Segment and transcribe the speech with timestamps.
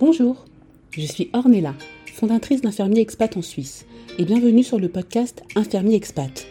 [0.00, 0.46] Bonjour,
[0.92, 1.74] je suis Ornella,
[2.14, 3.84] fondatrice d'Infirmier Expat en Suisse,
[4.16, 6.46] et bienvenue sur le podcast Infirmier Expat.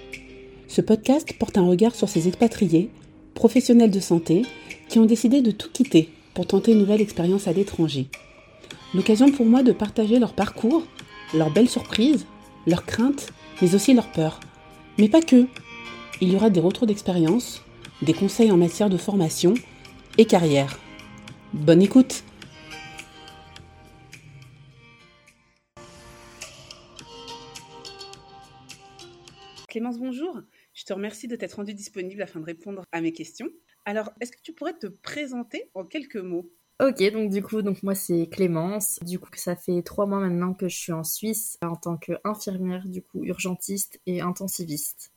[0.67, 2.91] Ce podcast porte un regard sur ces expatriés,
[3.33, 4.43] professionnels de santé,
[4.87, 8.05] qui ont décidé de tout quitter pour tenter une nouvelle expérience à l'étranger.
[8.93, 10.83] L'occasion pour moi de partager leur parcours,
[11.33, 12.27] leurs belles surprises,
[12.67, 14.39] leurs craintes, mais aussi leurs peurs.
[14.99, 15.47] Mais pas que.
[16.21, 17.63] Il y aura des retours d'expérience,
[18.03, 19.55] des conseils en matière de formation
[20.19, 20.77] et carrière.
[21.53, 22.23] Bonne écoute
[29.69, 30.41] Clémence, bonjour.
[30.73, 33.49] Je te remercie de t'être rendue disponible afin de répondre à mes questions.
[33.85, 36.51] Alors, est-ce que tu pourrais te présenter en quelques mots?
[36.81, 38.99] Ok, donc du coup, donc moi c'est Clémence.
[39.03, 42.87] Du coup, ça fait trois mois maintenant que je suis en Suisse en tant qu'infirmière,
[42.87, 45.11] du coup urgentiste et intensiviste.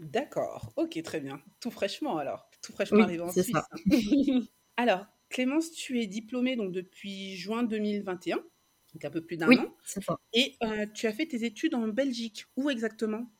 [0.00, 1.40] D'accord, ok, très bien.
[1.60, 3.52] Tout fraîchement alors, tout fraîchement arrivé en Suisse.
[3.52, 3.68] Ça.
[4.76, 9.58] alors, Clémence, tu es diplômée donc depuis juin 2021, donc un peu plus d'un oui,
[9.58, 9.76] an.
[9.84, 10.00] ça.
[10.32, 12.46] Et euh, tu as fait tes études en Belgique.
[12.56, 13.30] Où exactement?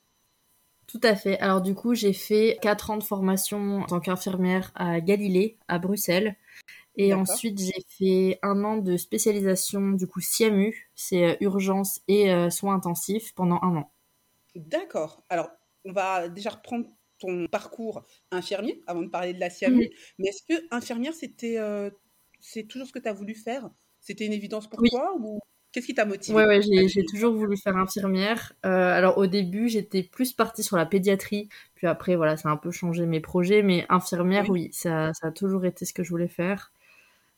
[0.86, 1.38] Tout à fait.
[1.38, 5.78] Alors du coup, j'ai fait 4 ans de formation en tant qu'infirmière à Galilée, à
[5.78, 6.36] Bruxelles.
[6.97, 12.30] Et ensuite, j'ai fait un an de spécialisation, du coup, SIAMU, c'est euh, urgence et
[12.30, 13.92] euh, soins intensifs pendant un an.
[14.55, 15.24] D'accord.
[15.30, 15.50] Alors,
[15.86, 16.86] on va déjà reprendre
[17.19, 19.89] ton parcours infirmier avant de parler de la SIAMU.
[20.19, 21.91] Mais est-ce que infirmière, c'était euh,
[22.41, 23.70] c'est toujours ce que tu as voulu faire?
[24.00, 25.39] C'était une évidence pour toi ou
[25.73, 28.53] Qu'est-ce qui t'a motivé Ouais, ouais j'ai toujours voulu faire infirmière.
[28.67, 32.53] Euh, alors au début, j'étais plus partie sur la pédiatrie, puis après, voilà, ça a
[32.53, 36.03] un peu changé mes projets, mais infirmière, oui, ça, ça, a toujours été ce que
[36.03, 36.73] je voulais faire.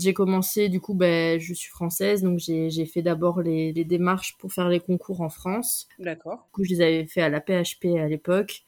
[0.02, 4.36] J'ai commencé, du coup, ben, je suis française, donc j'ai fait d'abord les, les, démarches
[4.38, 5.86] pour faire les concours en France.
[6.00, 6.46] D'accord.
[6.46, 8.64] Du coup, je les avais fait à la PHP à l'époque.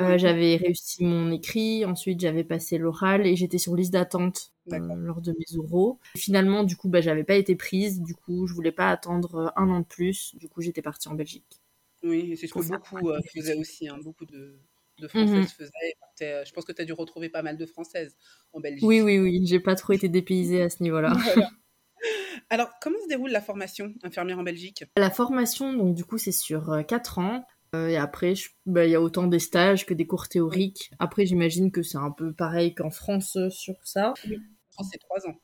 [0.00, 5.20] Euh, j'avais réussi mon écrit, ensuite j'avais passé l'oral et j'étais sur liste d'attente lors
[5.20, 5.98] de mes oraux.
[6.16, 9.48] Finalement, du coup, bah, j'avais pas été prise, du coup, je voulais pas attendre euh,
[9.56, 11.60] un an de plus, du coup, j'étais partie en Belgique.
[12.02, 12.98] Oui, c'est ce que beaucoup
[13.34, 13.98] faisaient aussi, hein.
[14.02, 14.58] beaucoup de,
[14.98, 16.44] de Françaises mmh faisaient.
[16.44, 18.16] Je pense que tu as dû retrouver pas mal de Françaises
[18.52, 18.84] en Belgique.
[18.84, 21.12] Oui, oui, oui, j'ai pas trop été dépaysée à ce niveau-là.
[22.50, 24.84] Alors, comment se déroule la formation infirmière en Belgique?
[24.96, 27.44] La formation, donc du coup, c'est sur 4 ans.
[27.74, 28.34] Euh, et après,
[28.66, 30.90] bah, il y a autant des stages que des cours théoriques.
[30.98, 34.14] Après, j'imagine que c'est un peu pareil qu'en France euh, sur ça.
[34.28, 34.40] Oui.
[34.80, 35.36] France, c'est trois ans,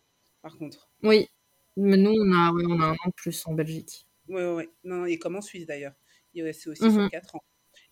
[0.43, 0.91] par contre.
[1.03, 1.29] Oui,
[1.77, 4.07] mais nous, on a, on a un an de plus en Belgique.
[4.29, 4.65] Oui, oui.
[4.85, 5.95] Non, et comme en Suisse d'ailleurs.
[6.35, 7.09] C'est aussi sur mhm.
[7.09, 7.43] quatre ans.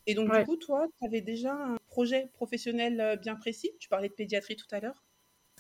[0.07, 3.71] Et donc, du coup, toi, tu avais déjà un projet professionnel euh, bien précis?
[3.79, 5.03] Tu parlais de pédiatrie tout à l'heure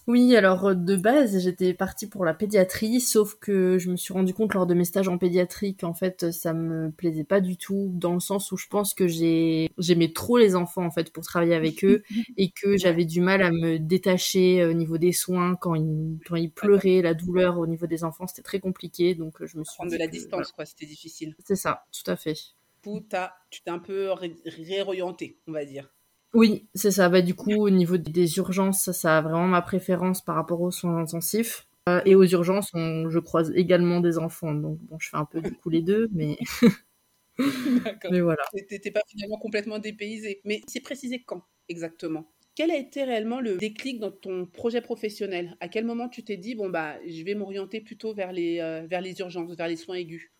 [0.06, 4.12] oui, alors euh, de base, j'étais partie pour la pédiatrie, sauf que je me suis
[4.12, 7.56] rendu compte lors de mes stages en pédiatrie qu'en fait, ça me plaisait pas du
[7.56, 11.10] tout, dans le sens où je pense que j'ai j'aimais trop les enfants en fait
[11.10, 12.02] pour travailler avec eux
[12.36, 16.18] et que j'avais du mal à me détacher euh, au niveau des soins quand ils
[16.26, 19.56] quand ils pleuraient, la douleur au niveau des enfants, c'était très compliqué, donc euh, je
[19.56, 21.34] me suis prendre de la distance quoi, c'était difficile.
[21.46, 22.36] C'est ça, tout à fait.
[23.50, 24.10] tu t'es un peu
[24.44, 25.94] réorienté, on va dire.
[26.34, 27.08] Oui, c'est ça.
[27.08, 30.70] Bah, du coup, au niveau des urgences, ça, a vraiment ma préférence par rapport aux
[30.72, 31.66] soins intensifs.
[31.88, 34.54] Euh, et aux urgences, je croise également des enfants.
[34.54, 36.36] Donc, bon, je fais un peu du coup les deux, mais.
[38.10, 38.42] mais voilà.
[38.68, 40.40] T'étais pas finalement complètement dépaysé.
[40.44, 42.30] Mais c'est précisé quand exactement?
[42.56, 45.56] Quel a été réellement le déclic dans ton projet professionnel?
[45.60, 48.86] À quel moment tu t'es dit, bon, bah, je vais m'orienter plutôt vers les, euh,
[48.86, 50.33] vers les urgences, vers les soins aigus?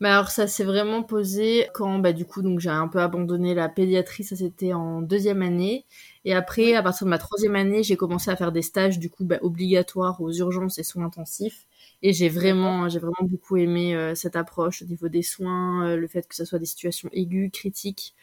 [0.00, 3.54] Mais alors ça s'est vraiment posé quand bah du coup donc j'ai un peu abandonné
[3.54, 5.84] la pédiatrie, ça c'était en deuxième année.
[6.24, 9.10] Et après à partir de ma troisième année j'ai commencé à faire des stages du
[9.10, 11.66] coup bah, obligatoires aux urgences et soins intensifs.
[12.02, 15.96] Et j'ai vraiment j'ai vraiment beaucoup aimé euh, cette approche au niveau des soins, euh,
[15.96, 18.14] le fait que ça soit des situations aiguës, critiques.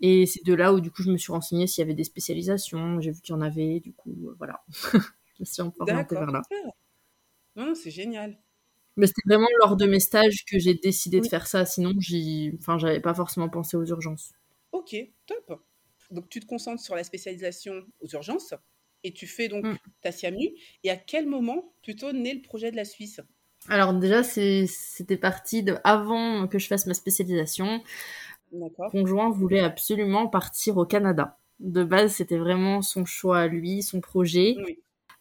[0.00, 2.04] Et c'est de là où du coup je me suis renseignée s'il y avait des
[2.04, 4.62] spécialisations, j'ai vu qu'il y en avait du coup euh, voilà.
[5.38, 6.42] Je me suis orientée vers là.
[7.56, 8.36] Non, c'est génial.
[8.96, 11.64] Mais c'était vraiment lors de mes stages que j'ai décidé de faire ça.
[11.64, 14.32] Sinon, j'y, enfin, j'avais pas forcément pensé aux urgences.
[14.72, 14.96] Ok,
[15.26, 15.62] top.
[16.10, 18.54] Donc, tu te concentres sur la spécialisation aux urgences
[19.04, 19.78] et tu fais donc mm.
[20.02, 20.50] ta SIAMU.
[20.84, 23.20] Et à quel moment plutôt naît le projet de la Suisse?
[23.68, 27.82] Alors déjà, c'était parti de avant que je fasse ma spécialisation.
[28.52, 31.38] Mon conjoint voulait absolument partir au Canada.
[31.60, 34.56] De base, c'était vraiment son choix à lui, son projet.
[34.64, 34.78] Oui.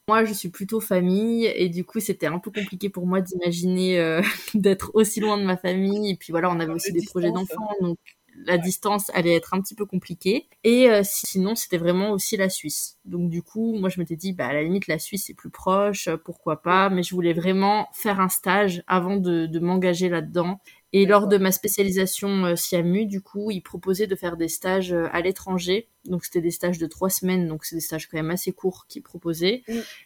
[0.09, 3.99] Moi, je suis plutôt famille et du coup, c'était un peu compliqué pour moi d'imaginer
[3.99, 4.21] euh,
[4.55, 6.09] d'être aussi loin de ma famille.
[6.09, 7.99] Et puis voilà, on avait aussi des projets d'enfants, donc
[8.47, 10.47] la distance allait être un petit peu compliquée.
[10.63, 12.97] Et euh, sinon, c'était vraiment aussi la Suisse.
[13.05, 15.51] Donc du coup, moi, je m'étais dit, bah à la limite, la Suisse c'est plus
[15.51, 16.89] proche, pourquoi pas.
[16.89, 20.59] Mais je voulais vraiment faire un stage avant de, de m'engager là-dedans.
[20.91, 24.91] Et lors de ma spécialisation euh, SIAMU, du coup, ils proposaient de faire des stages
[24.91, 25.87] euh, à l'étranger.
[26.05, 27.47] Donc, c'était des stages de trois semaines.
[27.47, 29.63] Donc, c'est des stages quand même assez courts qu'ils proposaient.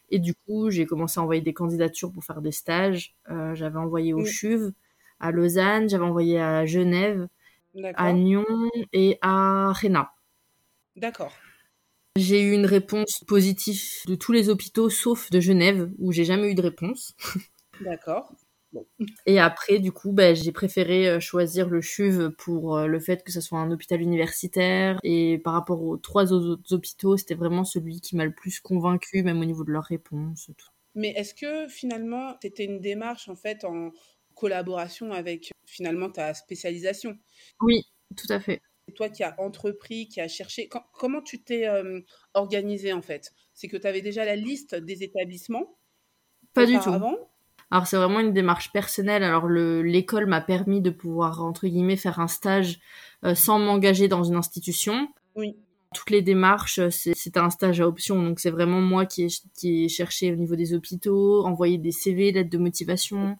[0.09, 3.15] Et du coup, j'ai commencé à envoyer des candidatures pour faire des stages.
[3.29, 4.71] Euh, j'avais envoyé au CHUV,
[5.21, 7.27] à Lausanne, j'avais envoyé à Genève,
[7.95, 8.45] à Nyon
[8.91, 10.11] et à Réna.
[10.97, 11.33] D'accord.
[12.17, 16.51] J'ai eu une réponse positive de tous les hôpitaux sauf de Genève où j'ai jamais
[16.51, 17.15] eu de réponse.
[17.81, 18.31] D'accord.
[19.25, 23.23] Et après, du coup, bah, j'ai préféré euh, choisir le CHUV pour euh, le fait
[23.23, 24.99] que ce soit un hôpital universitaire.
[25.03, 29.23] Et par rapport aux trois autres hôpitaux, c'était vraiment celui qui m'a le plus convaincu,
[29.23, 30.49] même au niveau de leurs réponses.
[30.95, 33.91] Mais est-ce que finalement, c'était une démarche en fait en
[34.35, 37.17] collaboration avec finalement ta spécialisation?
[37.61, 37.83] Oui,
[38.15, 38.61] tout à fait.
[38.87, 40.69] C'est toi qui as entrepris, qui as cherché.
[40.93, 42.01] comment tu t'es euh,
[42.33, 43.33] organisé en fait?
[43.53, 45.77] C'est que tu avais déjà la liste des établissements
[46.53, 46.91] Pas du tout.
[47.71, 49.23] Alors c'est vraiment une démarche personnelle.
[49.23, 52.79] Alors l'école m'a permis de pouvoir entre guillemets faire un stage
[53.23, 55.07] euh, sans m'engager dans une institution.
[55.35, 55.55] Oui.
[55.93, 59.85] Toutes les démarches, c'est un stage à option, donc c'est vraiment moi qui ai, qui
[59.85, 63.37] ai cherché au niveau des hôpitaux, envoyer des CV, lettres de motivation,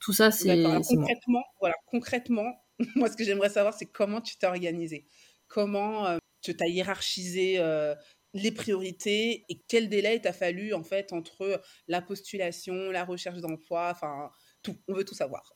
[0.00, 0.62] tout ça c'est.
[0.86, 2.60] Concrètement, voilà, concrètement,
[2.94, 5.06] moi ce que j'aimerais savoir c'est comment tu t'es organisé,
[5.48, 7.94] comment euh, tu t'as hiérarchisé euh,
[8.34, 13.90] les priorités et quel délai t'a fallu en fait entre la postulation, la recherche d'emploi,
[13.90, 14.30] enfin
[14.62, 15.54] tout, on veut tout savoir.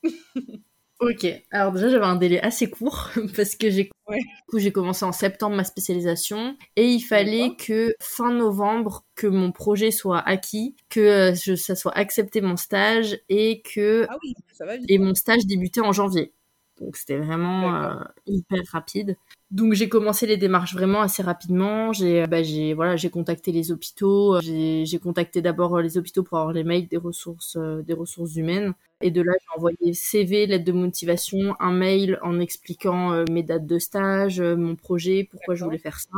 [1.00, 5.64] ok, alors déjà j'avais un délai assez court parce que j'ai commencé en septembre ma
[5.64, 11.74] spécialisation et il fallait que fin novembre que mon projet soit acquis, que je, ça
[11.74, 15.92] soit accepté mon stage et que ah oui, ça va et mon stage débutait en
[15.92, 16.32] janvier.
[16.80, 17.94] Donc c'était vraiment euh,
[18.26, 19.16] hyper rapide.
[19.50, 21.92] Donc j'ai commencé les démarches vraiment assez rapidement.
[21.92, 24.36] J'ai euh, bah, j'ai voilà j'ai contacté les hôpitaux.
[24.36, 28.74] Euh, j'ai contacté d'abord les hôpitaux pour avoir les mails des ressources des ressources humaines.
[29.00, 33.66] Et de là j'ai envoyé CV, lettre de motivation, un mail en expliquant mes dates
[33.66, 36.10] de stage, mon projet, pourquoi je voulais faire ça.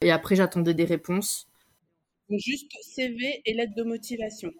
[0.00, 1.46] Et après j'attendais des réponses.
[2.28, 4.52] Donc juste CV et lettre de motivation.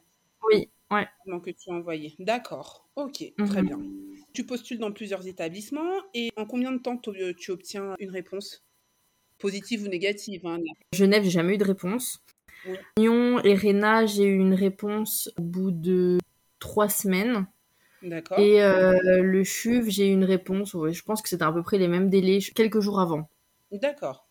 [0.51, 1.07] Oui, ouais.
[1.41, 2.15] que tu as envoyé.
[2.19, 2.87] D'accord.
[2.97, 3.67] Ok, très mhm.
[3.67, 3.79] bien.
[4.33, 8.65] Tu postules dans plusieurs établissements et en combien de temps tu obtiens une réponse?
[9.39, 10.59] Positive ou négative hein,
[10.93, 12.23] Genève, j'ai jamais eu de réponse.
[12.97, 16.19] Lyon et Réna, j'ai eu une réponse au bout de
[16.61, 17.47] trois semaines.
[18.03, 18.39] D'accord.
[18.39, 21.79] Et euh, le CHUV, j'ai eu une réponse, je pense que c'était à peu près
[21.79, 23.29] les mêmes délais, quelques jours avant.
[23.71, 24.29] D'accord.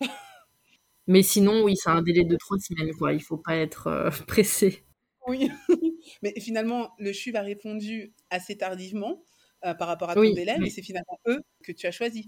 [1.06, 3.12] Mais sinon, oui, c'est un délai de trois semaines, quoi.
[3.12, 4.84] Il faut pas être euh, pressé.
[5.26, 5.50] Oui.
[6.22, 9.22] Mais finalement, le CHUV a répondu assez tardivement.
[9.64, 12.26] Euh, par rapport à ton délai, mais c'est finalement eux que tu as choisis.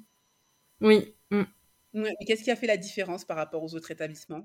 [0.83, 1.15] Oui.
[1.31, 1.45] Mm.
[2.27, 4.45] Qu'est-ce qui a fait la différence par rapport aux autres établissements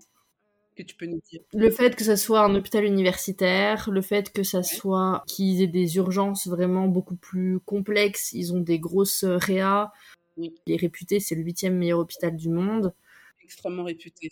[0.74, 1.42] que tu peux nous dire?
[1.54, 5.68] Le fait que ça soit un hôpital universitaire, le fait que ça soit qu'ils aient
[5.68, 9.92] des urgences vraiment beaucoup plus complexes, ils ont des grosses réas.
[10.38, 10.56] Oui.
[10.66, 12.94] Il est réputé, c'est le huitième meilleur hôpital du monde.
[13.44, 14.30] Extrêmement réputé.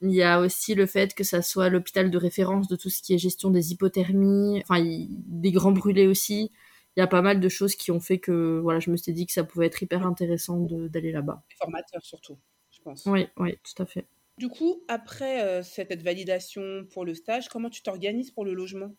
[0.00, 3.02] Il y a aussi le fait que ça soit l'hôpital de référence de tout ce
[3.02, 6.52] qui est gestion des hypothermies, enfin des grands brûlés aussi
[6.96, 9.12] il y a pas mal de choses qui ont fait que voilà, je me suis
[9.12, 11.42] dit que ça pouvait être hyper intéressant d'aller là-bas.
[11.58, 12.38] Formateur surtout,
[12.70, 13.04] je pense.
[13.06, 14.06] Oui, oui, tout à fait.
[14.38, 18.94] Du coup, après euh, cette validation pour le stage, comment tu t'organises pour le logement?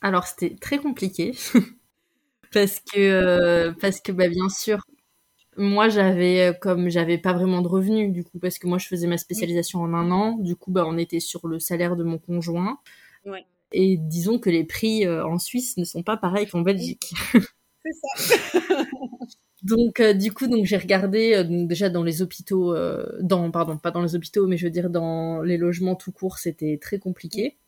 [0.00, 1.32] Alors, c'était très compliqué
[2.52, 4.80] parce que euh, parce que bah, bien sûr,
[5.56, 8.86] moi j'avais euh, comme j'avais pas vraiment de revenus du coup parce que moi je
[8.86, 12.04] faisais ma spécialisation en un an, du coup bah on était sur le salaire de
[12.04, 12.78] mon conjoint.
[13.24, 13.44] Ouais.
[13.76, 17.12] Et disons que les prix euh, en Suisse ne sont pas pareils qu'en Belgique.
[17.32, 18.84] C'est ça.
[19.62, 22.74] donc euh, du coup, donc j'ai regardé euh, déjà dans les hôpitaux,
[23.20, 26.38] dans pardon, pas dans les hôpitaux, mais je veux dire dans les logements tout court,
[26.38, 27.58] c'était très compliqué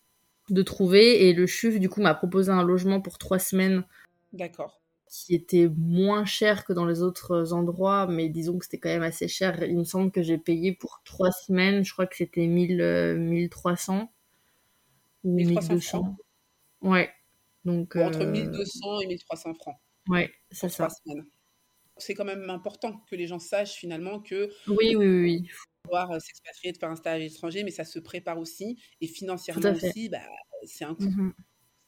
[0.49, 1.29] de trouver.
[1.29, 3.85] Et le CHUV du coup m'a proposé un logement pour trois semaines.
[4.33, 8.89] D'accord qui était moins cher que dans les autres endroits, mais disons que c'était quand
[8.89, 9.63] même assez cher.
[9.63, 14.11] Il me semble que j'ai payé pour trois semaines, je crois que c'était 1000, 1300
[15.27, 16.17] ou 1200.
[16.83, 17.11] Ouais.
[17.65, 19.77] Donc, Entre 1200 euh, et 1300 francs.
[20.09, 20.89] Ouais, c'est ça.
[21.99, 24.51] C'est quand même important que les gens sachent finalement que.
[24.69, 25.49] Oui, oui, oui.
[25.83, 28.79] Pouvoir euh, s'expatrier, de faire un stage à l'étranger, mais ça se prépare aussi.
[29.01, 30.21] Et financièrement aussi, bah,
[30.65, 31.05] c'est un coût.
[31.05, 31.33] Mm-hmm.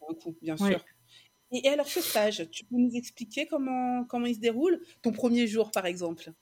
[0.01, 0.85] C'est un coût, bien sûr.
[1.53, 4.81] Et, alors, ce stage, tu peux nous expliquer comment, comment il se déroule?
[5.03, 6.33] Ton premier jour, par exemple?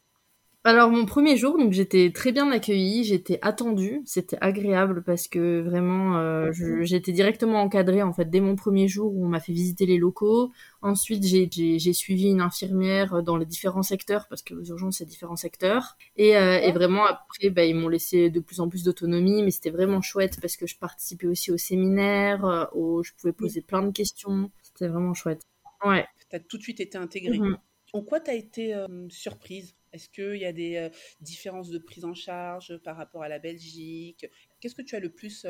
[0.66, 5.60] Alors mon premier jour, donc j'étais très bien accueillie, j'étais attendue, c'était agréable parce que
[5.60, 6.50] vraiment euh,
[6.82, 9.96] j'étais directement encadrée en fait dès mon premier jour où on m'a fait visiter les
[9.96, 10.50] locaux.
[10.82, 15.36] Ensuite j'ai suivi une infirmière dans les différents secteurs parce que aux urgences c'est différents
[15.36, 19.44] secteurs et, euh, et vraiment après bah, ils m'ont laissé de plus en plus d'autonomie
[19.44, 23.32] mais c'était vraiment chouette parce que je participais aussi au séminaire, euh, où je pouvais
[23.32, 25.42] poser plein de questions, c'était vraiment chouette.
[25.84, 26.06] Ouais.
[26.28, 27.38] T'as tout de suite été intégrée.
[27.38, 27.56] Mhm.
[27.92, 28.74] En quoi tu as été
[29.08, 29.76] surprise?
[29.96, 34.26] Est-ce qu'il y a des différences de prise en charge par rapport à la Belgique?
[34.60, 35.46] Qu'est-ce que tu as le plus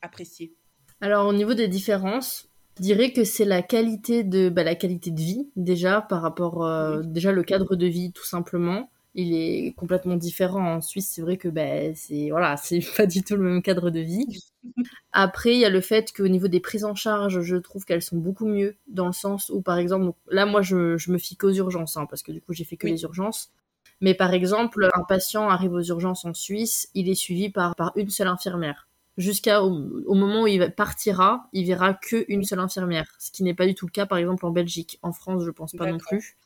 [0.00, 0.54] apprécié?
[1.02, 5.10] Alors au niveau des différences, je dirais que c'est la qualité de bah, la qualité
[5.10, 6.66] de vie déjà par rapport
[7.04, 10.76] déjà le cadre de vie tout simplement il est complètement différent.
[10.76, 13.90] En Suisse, c'est vrai que ben c'est voilà, c'est pas du tout le même cadre
[13.90, 14.26] de vie.
[15.12, 18.02] Après, il y a le fait qu'au niveau des prises en charge, je trouve qu'elles
[18.02, 21.36] sont beaucoup mieux dans le sens où, par exemple, là, moi, je, je me fie
[21.36, 23.52] qu'aux urgences, hein, parce que du coup, j'ai fait que les urgences.
[24.00, 27.92] Mais par exemple, un patient arrive aux urgences en Suisse, il est suivi par, par
[27.96, 28.88] une seule infirmière.
[29.18, 33.66] Jusqu'à au, moment où il partira, il verra qu'une seule infirmière, ce qui n'est pas
[33.66, 34.98] du tout le cas, par exemple, en Belgique.
[35.02, 36.36] En France, je pense pas non plus.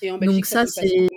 [0.00, 1.08] Et en Belgique, Donc ça, c'est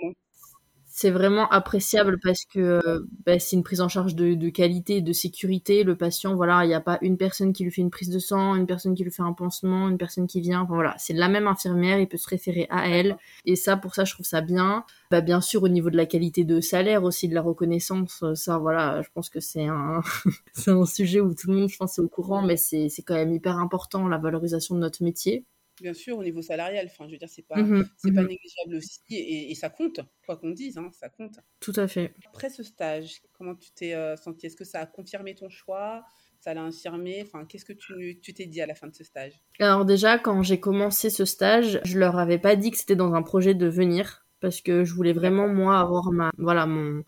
[0.94, 5.12] c'est vraiment appréciable parce que bah, c'est une prise en charge de, de, qualité, de
[5.14, 5.84] sécurité.
[5.84, 8.18] Le patient, voilà, il n'y a pas une personne qui lui fait une prise de
[8.18, 10.60] sang, une personne qui lui fait un pansement, une personne qui vient.
[10.60, 13.16] Enfin, voilà, c'est la même infirmière, il peut se référer à elle.
[13.46, 14.84] Et ça, pour ça, je trouve ça bien.
[15.10, 18.58] Bah, bien sûr, au niveau de la qualité de salaire aussi, de la reconnaissance, ça,
[18.58, 20.02] voilà, je pense que c'est un,
[20.52, 23.02] c'est un sujet où tout le monde, je pense, est au courant, mais c'est, c'est
[23.02, 25.46] quand même hyper important la valorisation de notre métier
[25.80, 26.86] bien sûr, au niveau salarial.
[26.86, 29.00] Enfin, je veux dire, c'est pas, mmh c'est pas mmh négligeable aussi.
[29.10, 31.38] Et, ça compte, quoi qu'on dise, hein, ça compte.
[31.60, 32.14] Tout à fait.
[32.26, 36.04] Après ce stage, comment tu t'es euh, senti Est-ce que ça a confirmé ton choix?
[36.40, 37.22] Ça l'a infirmé?
[37.22, 39.40] Enfin, qu'est-ce que tu, tu t'es dit à la fin de ce stage?
[39.60, 43.14] Alors déjà, quand j'ai commencé ce stage, je leur avais pas dit que c'était dans
[43.14, 47.04] un projet de venir parce que je voulais vraiment moi avoir ma voilà mon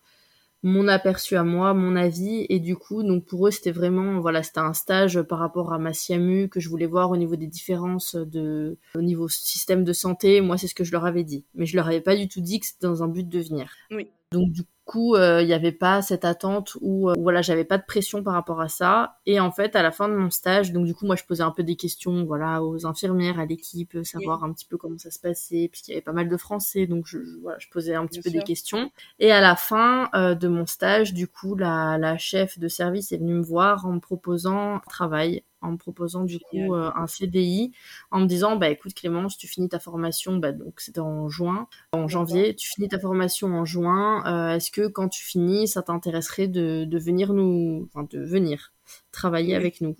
[0.65, 4.43] mon aperçu à moi, mon avis, et du coup, donc pour eux, c'était vraiment, voilà,
[4.43, 7.47] c'était un stage par rapport à ma SIAMU que je voulais voir au niveau des
[7.47, 10.41] différences de, au niveau système de santé.
[10.41, 12.41] Moi, c'est ce que je leur avais dit, mais je leur avais pas du tout
[12.41, 13.75] dit que c'était dans un but de venir.
[13.91, 14.11] Oui.
[14.33, 17.79] Donc du coup, euh, il n'y avait pas cette attente où, euh, voilà, j'avais pas
[17.79, 19.19] de pression par rapport à ça.
[19.27, 21.43] Et en fait, à la fin de mon stage, donc du coup, moi, je posais
[21.43, 25.11] un peu des questions, voilà, aux infirmières, à l'équipe, savoir un petit peu comment ça
[25.11, 28.07] se passait, puisqu'il y avait pas mal de Français, donc je, voilà, je posais un
[28.07, 28.91] petit peu des questions.
[29.19, 33.13] Et à la fin euh, de mon stage, du coup, la, la chef de service
[33.13, 36.91] est venue me voir en me proposant un travail en me proposant du coup euh,
[36.95, 37.73] un CDI,
[38.11, 41.69] en me disant bah écoute Clémence, tu finis ta formation, bah donc c'était en juin,
[41.93, 44.25] en janvier, tu finis ta formation en juin.
[44.27, 48.73] Euh, est-ce que quand tu finis, ça t'intéresserait de, de venir nous, enfin de venir
[49.13, 49.97] travailler avec nous?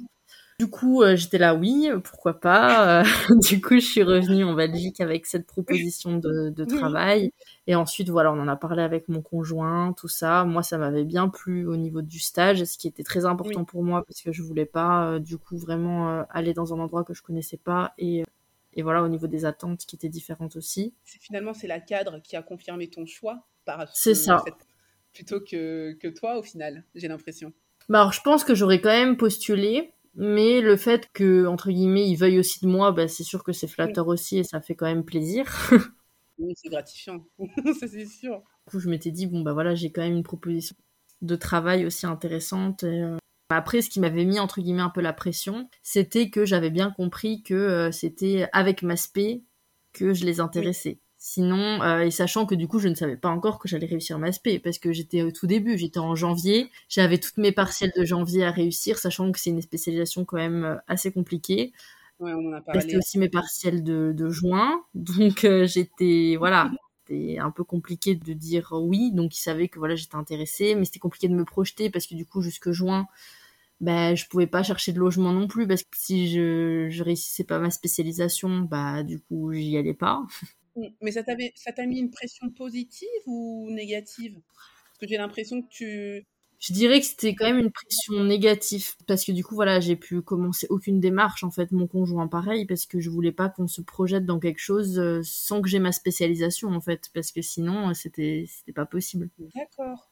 [0.65, 3.01] Du coup, euh, j'étais là, oui, pourquoi pas.
[3.01, 3.05] Euh,
[3.49, 7.33] du coup, je suis revenue en Belgique avec cette proposition de, de, travail.
[7.67, 10.45] Et ensuite, voilà, on en a parlé avec mon conjoint, tout ça.
[10.45, 13.85] Moi, ça m'avait bien plu au niveau du stage, ce qui était très important pour
[13.85, 17.13] moi parce que je voulais pas, euh, du coup, vraiment aller dans un endroit que
[17.13, 18.25] je connaissais pas et
[18.77, 20.95] et voilà au niveau des attentes qui étaient différentes aussi.
[21.05, 24.43] Finalement, c'est la cadre qui a confirmé ton choix par C'est ça.
[25.13, 27.53] plutôt que, que toi au final, j'ai l'impression.
[27.89, 32.09] Bah alors je pense que j'aurais quand même postulé, mais le fait que entre guillemets
[32.09, 34.75] ils veuillent aussi de moi bah, c'est sûr que c'est flatteur aussi et ça fait
[34.75, 35.47] quand même plaisir.
[36.37, 37.25] Oui c'est gratifiant.
[37.79, 38.43] Ça c'est sûr.
[38.67, 40.75] Du coup je m'étais dit bon bah voilà j'ai quand même une proposition
[41.23, 43.17] de travail aussi intéressante euh,
[43.51, 46.91] après ce qui m'avait mis entre guillemets un peu la pression c'était que j'avais bien
[46.91, 49.45] compris que euh, c'était avec ma spé
[49.93, 53.31] que je les intéressais Sinon, euh, et sachant que du coup, je ne savais pas
[53.31, 56.71] encore que j'allais réussir ma SP parce que j'étais au tout début, j'étais en janvier,
[56.91, 60.65] j'avais toutes mes partielles de janvier à réussir, sachant que c'est une spécialisation quand même
[60.65, 61.73] euh, assez compliquée.
[62.21, 62.83] Ouais, on en a parlé.
[62.83, 66.71] C'était aussi mes partiels de, de juin, donc euh, j'étais voilà,
[67.07, 70.85] c'était un peu compliqué de dire oui, donc ils savaient que voilà j'étais intéressée, mais
[70.85, 73.07] c'était compliqué de me projeter parce que du coup jusque juin,
[73.81, 77.45] ben je pouvais pas chercher de logement non plus parce que si je je réussissais
[77.45, 80.23] pas ma spécialisation, bah du coup j'y allais pas.
[81.01, 84.41] Mais ça t'a mis une pression positive ou négative?
[84.45, 86.27] Parce que j'ai l'impression que tu.
[86.61, 89.97] Je dirais que c'était quand même une pression négative parce que du coup voilà j'ai
[89.97, 93.67] pu commencer aucune démarche en fait mon conjoint pareil parce que je voulais pas qu'on
[93.67, 97.43] se projette dans quelque chose euh, sans que j'ai ma spécialisation en fait parce que
[97.43, 99.29] sinon euh, c'était c'était pas possible.
[99.55, 100.11] D'accord.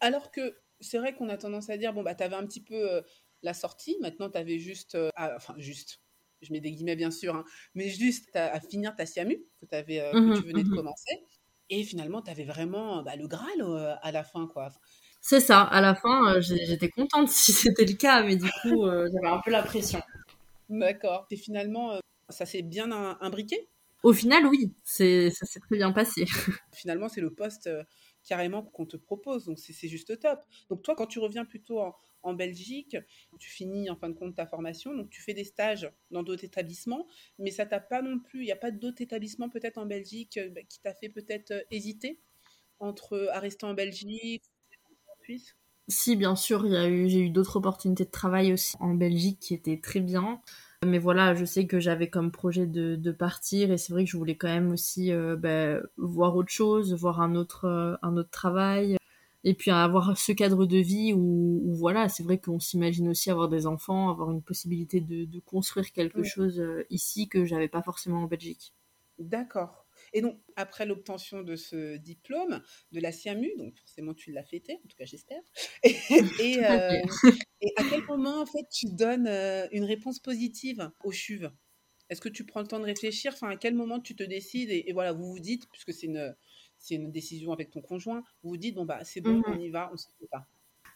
[0.00, 2.74] Alors que c'est vrai qu'on a tendance à dire bon bah t'avais un petit peu
[2.74, 3.00] euh,
[3.42, 6.00] la sortie maintenant t'avais juste enfin juste
[6.42, 7.44] je mets des guillemets bien sûr, hein,
[7.74, 11.20] mais juste à, finir ta SIAMU que, avais, euh, mmh tu venais de mmh commencer.
[11.68, 14.48] Et finalement, tu avais vraiment bah, le Graal euh, à la fin.
[14.48, 14.70] quoi.
[15.20, 18.86] C'est ça, à la fin, euh, j'étais contente si c'était le cas, mais du coup,
[18.86, 20.00] j'avais un peu la pression.
[20.68, 21.26] D'accord.
[21.30, 23.68] Et finalement, ça s'est bien imbriqué?
[24.02, 26.24] Au final, oui, ça s'est très bien passé.
[26.72, 27.68] finalement, c'est le poste
[28.24, 30.40] carrément qu'on te propose, donc c'est juste top.
[30.68, 31.80] Donc toi, quand tu reviens plutôt
[32.22, 32.98] en, Belgique,
[33.38, 36.44] tu finis en fin de compte ta formation, donc tu fais des stages dans d'autres
[36.44, 37.06] établissements,
[37.38, 40.36] mais ça t'a pas non plus, il n'y a pas d'autres établissements peut-être en Belgique
[40.36, 42.20] euh, bah, qui t'a fait peut-être euh, hésiter
[42.78, 44.42] entre à rester en Belgique
[45.08, 45.56] en Suisse?
[45.88, 49.54] Si, bien sûr, a eu, j'ai eu d'autres opportunités de travail aussi en Belgique qui
[49.54, 50.40] étaient très bien.
[50.86, 54.10] Mais voilà, je sais que j'avais comme projet de, de partir et c'est vrai que
[54.10, 58.16] je voulais quand même aussi euh, ben, voir autre chose, voir un autre, euh, un
[58.16, 58.96] autre travail
[59.44, 63.30] et puis avoir ce cadre de vie où, où voilà, c'est vrai qu'on s'imagine aussi
[63.30, 67.68] avoir des enfants, avoir une possibilité de, de construire quelque chose euh, ici que j'avais
[67.68, 68.72] pas forcément en Belgique.
[69.18, 69.84] D'accord.
[70.12, 72.62] Et donc, après l'obtention de ce diplôme
[72.92, 75.42] de la CIAMU, donc forcément tu l'as fêté, en tout cas j'espère,
[75.84, 75.94] et,
[76.64, 77.02] euh,
[77.60, 81.48] et, à quel moment en fait tu donnes euh, une réponse positive au CHUV
[82.08, 83.32] Est-ce que tu prends le temps de réfléchir?
[83.34, 84.70] Enfin, à quel moment tu te décides?
[84.70, 86.34] Et, voilà, vous vous dites, puisque c'est une,
[86.78, 89.60] c'est une décision avec ton conjoint, vous vous dites, bon bah c'est bon, mmh on
[89.60, 90.46] y va, on se fait pas.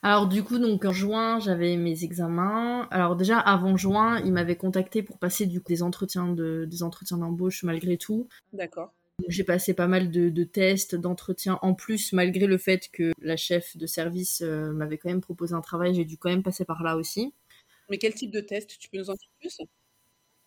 [0.03, 2.87] Alors du coup, donc en juin, j'avais mes examens.
[2.91, 6.83] Alors déjà avant juin, il m'avait contacté pour passer du coup des entretiens de des
[6.83, 8.29] entretiens d'embauche malgré tout.
[8.53, 8.93] D'accord.
[9.29, 13.77] J'ai passé pas mal de, tests, d'entretiens en plus, malgré le fait que la chef
[13.77, 16.83] de service euh, m'avait quand même proposé un travail, j'ai dû quand même passer par
[16.83, 17.33] là aussi.
[17.89, 18.77] Mais quel type de test?
[18.79, 19.61] Tu peux nous en dire plus?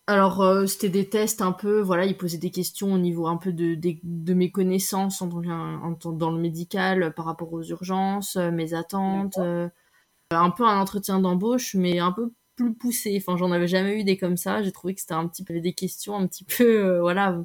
[0.06, 3.36] Alors euh, c'était des tests un peu, voilà, ils posaient des questions au niveau un
[3.36, 8.72] peu de, de, mes connaissances en, dans le médical par rapport aux urgences, euh, mes
[8.72, 13.16] attentes, un peu un entretien d'embauche, mais un peu plus poussé.
[13.18, 14.62] Enfin, j'en avais jamais eu des comme ça.
[14.62, 17.38] J'ai trouvé que c'était un petit peu des questions un petit peu, voilà,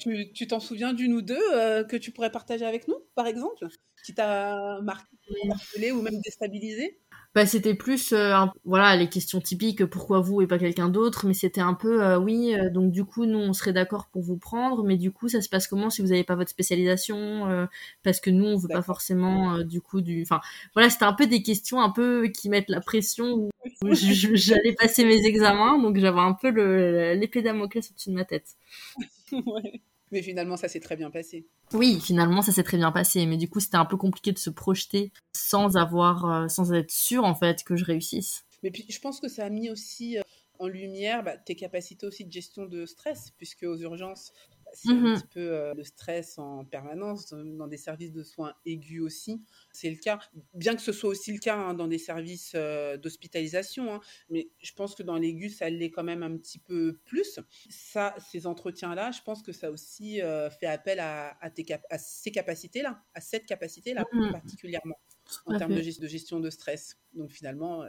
[0.00, 3.66] tu t'en souviens d'une ou deux euh, que tu pourrais partager avec nous, par exemple,
[4.04, 6.98] qui t'a marqué, ou même déstabilisé?
[7.32, 11.32] Bah, c'était plus euh, voilà les questions typiques pourquoi vous et pas quelqu'un d'autre mais
[11.32, 14.82] c'était un peu euh, oui donc du coup nous on serait d'accord pour vous prendre
[14.82, 17.68] mais du coup ça se passe comment si vous n'avez pas votre spécialisation
[18.02, 20.40] parce que nous on veut pas forcément du coup du enfin
[20.74, 23.48] voilà c'était un peu des questions un peu qui mettent la pression
[23.82, 26.48] où j'allais passer mes examens donc j'avais un peu
[27.14, 28.56] l'épée Damoclès au-dessus de ma tête.
[29.32, 29.80] Ouais.
[30.10, 31.46] Mais finalement, ça s'est très bien passé.
[31.72, 33.26] Oui, finalement, ça s'est très bien passé.
[33.26, 36.90] Mais du coup, c'était un peu compliqué de se projeter sans avoir, euh, sans être
[36.90, 38.44] sûr en fait que je réussisse.
[38.62, 40.22] Mais puis, je pense que ça a mis aussi euh,
[40.58, 44.32] en lumière bah, tes capacités aussi de gestion de stress, puisque aux urgences,
[44.72, 48.54] c'est un mmh petit peu euh, le stress en permanence, dans des services de soins
[48.66, 49.42] aigus aussi.
[49.72, 50.18] C'est le cas,
[50.54, 54.50] bien que ce soit aussi le cas hein, dans des services euh, d'hospitalisation, hein, mais
[54.60, 57.40] je pense que dans l'aigu, ça l'est quand même un petit peu plus.
[57.68, 62.30] Ça, ces entretiens-là, je pense que ça aussi euh, fait appel à, tes à ces
[62.30, 64.98] capacités-là, à cette capacité-là mmh particulièrement,
[65.46, 66.98] en termes de, de, gestion de stress.
[67.14, 67.84] Donc finalement,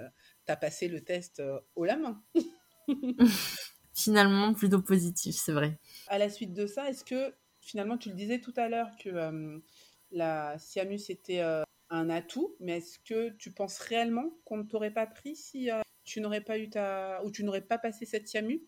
[0.46, 1.42] tu as passé le test
[1.76, 2.24] haut la main.
[3.94, 5.80] finalement plutôt positif, c'est vrai.
[6.08, 9.10] À la suite de ça, est-ce que finalement, tu le disais tout à l'heure que
[9.10, 9.60] euh,
[10.12, 14.92] la Siamus était euh, un atout, mais est-ce que tu penses réellement qu'on ne t'aurait
[14.92, 18.28] pas pris si euh, tu n'aurais pas eu ta ou tu n'aurais pas passé cette
[18.28, 18.62] Siamu?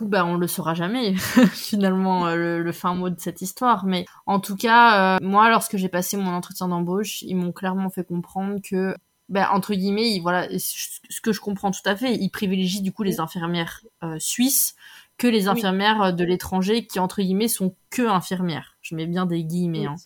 [0.00, 1.14] Bah, on le saura jamais,
[1.52, 3.86] finalement, le, fin mot de cette histoire.
[3.86, 8.02] Mais en tout cas, moi, lorsque j'ai passé mon entretien d'embauche, ils m'ont clairement fait
[8.02, 8.96] comprendre que
[9.28, 13.02] ben, entre guillemets, voilà, ce que je comprends tout à fait, il privilégie du coup
[13.02, 14.74] les infirmières euh, suisses
[15.16, 18.76] que les infirmières euh, de l'étranger qui entre guillemets sont que infirmières.
[18.82, 19.86] Je mets bien des guillemets.
[19.86, 19.96] Hein.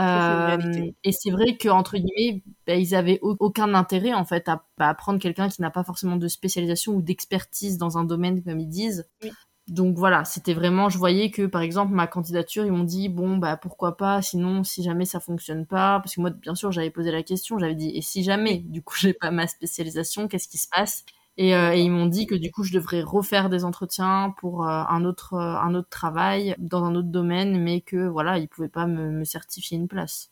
[0.00, 4.64] Euh, et c'est vrai que entre guillemets, ben, ils avaient aucun intérêt en fait à,
[4.78, 8.60] à prendre quelqu'un qui n'a pas forcément de spécialisation ou d'expertise dans un domaine comme
[8.60, 9.08] ils disent.
[9.22, 9.30] Oui
[9.68, 13.38] donc voilà, c'était vraiment, je voyais que par exemple ma candidature, ils m'ont dit bon
[13.38, 16.90] bah pourquoi pas, sinon si jamais ça fonctionne pas, parce que moi bien sûr j'avais
[16.90, 20.48] posé la question, j'avais dit et si jamais du coup j'ai pas ma spécialisation, qu'est-ce
[20.48, 21.04] qui se passe?
[21.36, 24.68] Et, euh, et, ils m'ont dit que du coup je devrais refaire des entretiens pour
[24.68, 28.48] euh, un autre euh, un autre travail dans un autre domaine, mais que voilà ils
[28.48, 30.30] pouvaient pas me, me certifier une place.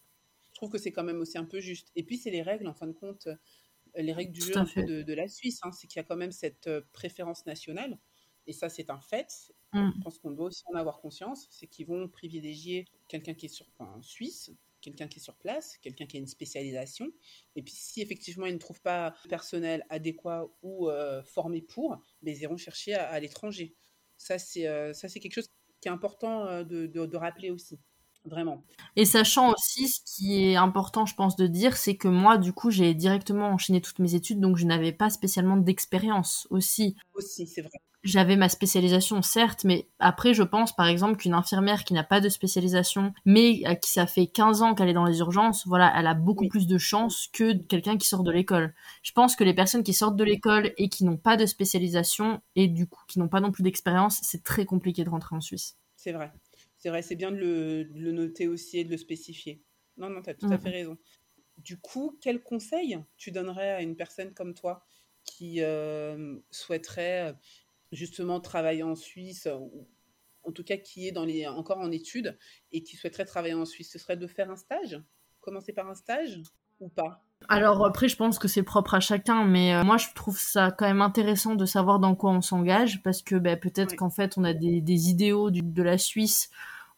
[0.53, 1.90] Je trouve que c'est quand même aussi un peu juste.
[1.97, 3.29] Et puis c'est les règles en fin de compte,
[3.97, 6.33] les règles du jeu de, de, la Suisse, hein, c'est qu'il y a quand même
[6.33, 7.99] cette préférence nationale
[8.46, 9.90] et ça c'est un fait, mm.
[9.96, 13.50] je pense qu'on doit aussi en avoir conscience, c'est qu'ils vont privilégier quelqu'un qui est
[13.50, 14.52] sur en Suisse,
[14.83, 17.11] quelqu'un qui est sur place, quelqu'un qui a une spécialisation.
[17.57, 22.35] Et puis si effectivement ils ne trouvent pas personnel adéquat ou euh, formé pour, ben,
[22.35, 23.74] ils iront chercher à, l'étranger.
[24.18, 25.48] Ça c'est euh, ça c'est quelque chose
[25.81, 27.81] qui est important euh, de, de, rappeler aussi.
[28.24, 28.62] Vraiment.
[28.96, 32.52] Et sachant aussi, ce qui est important, je pense, de dire, c'est que moi, du
[32.52, 36.96] coup, j'ai directement enchaîné toutes mes études, donc je n'avais pas spécialement d'expérience aussi.
[37.14, 41.85] Aussi, c'est vrai j'avais ma spécialisation certes, mais après je pense par exemple qu'une infirmière
[41.85, 45.20] qui n'a pas de spécialisation, mais qui ça fait 15 ans qu'elle est dans les
[45.20, 48.74] urgences, voilà, elle a beaucoup plus de chances que quelqu'un qui sort de l'école.
[49.02, 52.40] Je pense que les personnes qui sortent de l'école et qui n'ont pas de spécialisation
[52.56, 55.40] et du coup qui n'ont pas non plus d'expérience, c'est très compliqué de rentrer en
[55.40, 55.76] Suisse.
[55.96, 56.32] C'est vrai,
[56.83, 59.62] c'est vrai, c'est bien de le, noter aussi et de le spécifier.
[59.97, 60.61] Non, non, tu as tout à mm.
[60.61, 60.99] fait raison.
[61.59, 64.85] Du coup, quel conseil tu donnerais à une personne comme toi
[65.25, 67.37] qui euh, souhaiterait
[67.92, 69.87] justement travailler en Suisse, ou
[70.42, 72.37] en tout cas qui est dans les, encore en études
[72.73, 75.01] et qui souhaiterait travailler en Suisse, ce serait de faire un stage?
[75.40, 76.42] Commencer par un stage
[76.81, 77.25] ou pas?
[77.48, 80.70] Alors après, je pense que c'est propre à chacun, mais euh, moi je trouve ça
[80.70, 84.35] quand même intéressant de savoir dans quoi on s'engage, parce que ben, peut-être qu'en fait
[84.37, 86.50] on a des, idéaux de la Suisse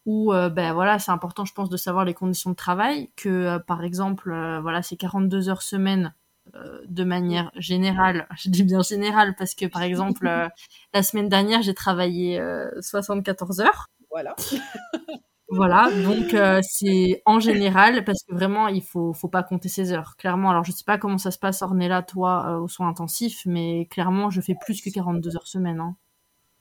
[0.07, 3.29] où euh, ben voilà c'est important je pense de savoir les conditions de travail, que
[3.29, 4.31] euh, par exemple
[4.63, 6.15] voilà c'est 42 heures semaine
[6.87, 10.27] de manière générale, je dis bien générale parce que par exemple
[10.95, 12.43] la semaine dernière j'ai travaillé
[12.81, 13.89] 74 heures.
[14.11, 14.37] Voilà.
[15.49, 19.93] Voilà, donc euh, c'est en général parce que vraiment il faut faut pas compter ses
[19.93, 20.17] heures.
[20.17, 23.43] Clairement, alors je sais pas comment ça se passe Ornella toi euh, au soin intensif,
[23.45, 25.81] mais clairement je fais plus que 42 heures semaine.
[25.81, 25.97] Hein.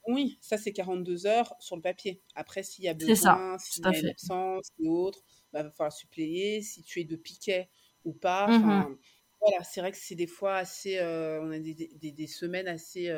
[0.06, 2.20] Oui, ça c'est 42 heures sur le papier.
[2.34, 5.20] Après s'il y a besoin, s'il y a une absence ou autre,
[5.52, 6.60] bah, va falloir suppléer.
[6.60, 7.70] Si tu es de piquet
[8.04, 8.96] ou pas, mmh
[9.46, 12.66] voilà, c'est vrai que c'est des fois assez, euh, on a des, des, des semaines
[12.66, 13.10] assez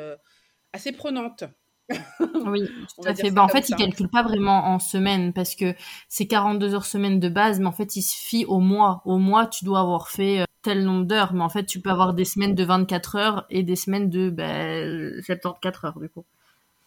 [0.73, 1.45] assez prenantes.
[2.45, 3.31] oui, tout à fait.
[3.31, 5.73] Bah, en fait, il calcule pas vraiment en semaine parce que
[6.09, 9.01] c'est 42 heures semaine de base, mais en fait, il se fie au mois.
[9.05, 11.89] Au mois, tu dois avoir fait euh, tel nombre d'heures, mais en fait, tu peux
[11.89, 16.25] avoir des semaines de 24 heures et des semaines de ben, 74 heures, du coup.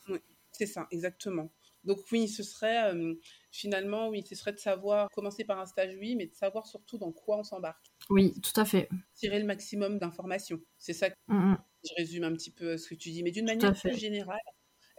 [0.09, 0.19] Oui,
[0.53, 1.51] c'est ça, exactement.
[1.85, 3.15] Donc oui, ce serait euh,
[3.51, 6.99] finalement, oui, ce serait de savoir, commencer par un stage, oui, mais de savoir surtout
[6.99, 7.87] dans quoi on s'embarque.
[8.11, 8.91] Oui, tout à fait.
[9.15, 10.61] Tirer le maximum d'informations.
[10.77, 11.59] C'est ça que mmh, mmh.
[11.85, 14.39] je résume un petit peu ce que tu dis, mais d'une manière plus générale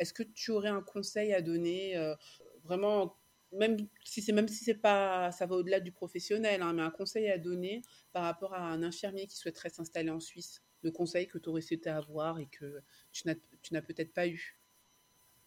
[0.02, 2.16] est-ce que tu aurais un conseil à donner euh,
[2.64, 3.16] vraiment
[3.54, 6.90] même si c'est même si c'est pas ça va au-delà du professionnel hein, mais un
[6.90, 11.28] conseil à donner par rapport à un infirmier qui souhaiterait s'installer en Suisse de conseils
[11.28, 14.58] que tu aurais souhaité avoir et que tu n'as peut-être pas eu?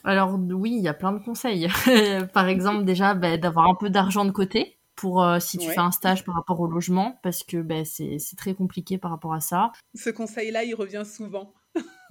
[0.05, 1.67] Alors oui il y a plein de conseils.
[2.33, 5.79] Par exemple déjà bah, d'avoir un peu d'argent de côté pour euh, si tu fais
[5.79, 9.41] un stage par rapport au logement parce que bah, c'est très compliqué par rapport à
[9.41, 9.73] ça.
[9.95, 11.53] Ce conseil là il revient souvent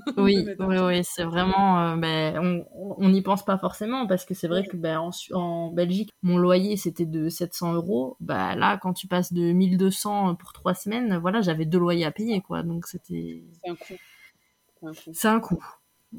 [0.18, 1.80] oui, oui, oui, c'est vraiment.
[1.80, 6.12] Euh, ben, on n'y pense pas forcément parce que c'est vrai que ben, en, Belgique,
[6.22, 8.18] mon loyer c'était de 700 euros.
[8.20, 12.12] Bah là, quand tu passes de 1200 pour trois semaines, voilà, j'avais deux loyers à
[12.12, 12.64] payer, quoi.
[12.64, 13.44] Donc c'était.
[13.64, 15.14] C'est un coût.
[15.14, 15.66] C'est un coût.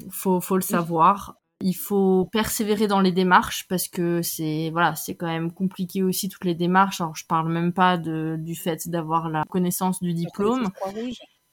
[0.09, 1.35] Faut, faut le savoir.
[1.61, 6.27] Il faut persévérer dans les démarches parce que c'est voilà, c'est quand même compliqué aussi
[6.27, 6.99] toutes les démarches.
[6.99, 10.69] Alors je parle même pas de, du fait d'avoir la connaissance du diplôme.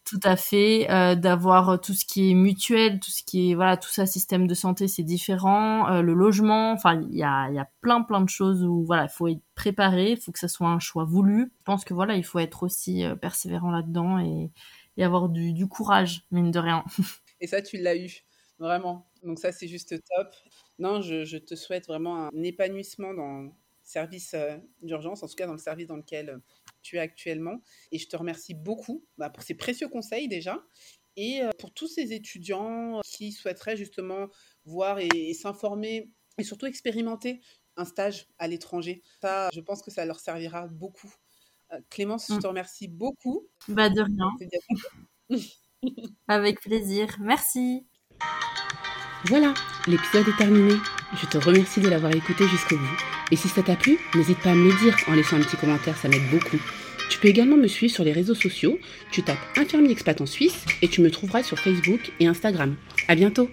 [0.04, 3.76] Tout à fait, euh, d'avoir tout ce qui est mutuel, tout ce qui est voilà,
[3.76, 5.88] tout ça système de santé, c'est différent.
[5.88, 9.04] Euh, le logement, enfin il y a, y a plein plein de choses où voilà,
[9.04, 11.52] il faut être préparé, il faut que ça soit un choix voulu.
[11.58, 14.50] Je pense que voilà, il faut être aussi euh, persévérant là-dedans et,
[14.96, 16.84] et avoir du, du courage, mine de rien.
[17.40, 18.24] Et ça, tu l'as eu,
[18.58, 19.08] vraiment.
[19.22, 20.28] Donc ça, c'est juste top.
[20.78, 23.50] Non, je, je, te souhaite vraiment un épanouissement dans le
[23.82, 24.36] service
[24.80, 26.40] d'urgence, en tout cas dans le service dans lequel
[26.82, 27.62] tu es actuellement.
[27.90, 30.62] Et je te remercie beaucoup bah, pour ces précieux conseils déjà.
[31.16, 34.28] Et euh, pour tous ces étudiants qui souhaiteraient justement
[34.64, 37.40] voir et, s'informer et surtout expérimenter
[37.76, 39.02] un stage à l'étranger.
[39.20, 41.12] Ça, je pense que ça leur servira beaucoup.
[41.72, 42.40] Euh, Clémence, je mm.
[42.40, 43.46] te remercie beaucoup.
[43.68, 45.38] Bah de rien.
[46.28, 47.16] Avec plaisir.
[47.20, 47.86] Merci.
[49.26, 49.54] Voilà,
[49.86, 50.74] l'épisode est terminé.
[51.20, 52.96] Je te remercie de l'avoir écouté jusqu'au bout.
[53.30, 55.56] Et si ça t'a plu, n'hésite pas à me le dire en laissant un petit
[55.56, 56.58] commentaire, ça m'aide beaucoup.
[57.10, 58.78] Tu peux également me suivre sur les réseaux sociaux.
[59.10, 62.74] Tu tapes Infirmier Expat en Suisse et tu me trouveras sur Facebook et Instagram.
[63.08, 63.50] À bientôt!